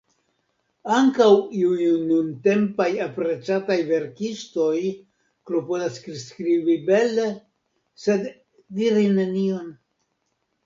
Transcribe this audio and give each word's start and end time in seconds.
Ankaŭ 0.93 1.25
iuj 1.57 1.81
nuntempaj, 2.05 2.87
aprecataj 3.07 3.77
verkistoj 3.89 4.77
klopodas 5.51 5.99
skribi 6.29 6.77
bele, 6.89 7.27
sed 8.07 8.25
diri 8.81 9.05
nenion. 9.19 9.69